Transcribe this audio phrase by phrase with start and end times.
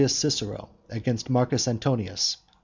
[0.07, 2.37] CICERO AGAINST MARCUS ANTONIUS.